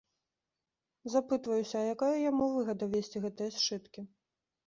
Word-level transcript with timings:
Запытваюся, 1.15 1.75
а 1.81 1.91
якая 1.95 2.17
яму 2.31 2.45
выгада, 2.55 2.85
весці 2.93 3.17
гэтыя 3.29 3.49
сшыткі. 3.59 4.01